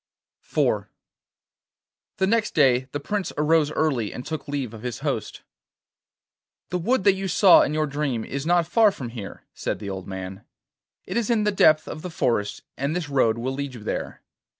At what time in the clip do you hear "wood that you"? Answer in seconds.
6.79-7.27